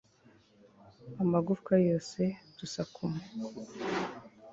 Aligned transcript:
Amagufwa 1.21 1.73
yose 1.89 2.21
dusakuma 2.57 3.21